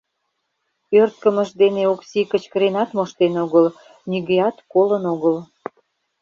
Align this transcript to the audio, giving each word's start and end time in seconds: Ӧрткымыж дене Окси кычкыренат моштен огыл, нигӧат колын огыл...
Ӧрткымыж 1.01 1.49
дене 1.61 1.83
Окси 1.93 2.21
кычкыренат 2.31 2.89
моштен 2.97 3.33
огыл, 3.43 3.65
нигӧат 4.09 4.57
колын 4.71 5.03
огыл... 5.13 5.35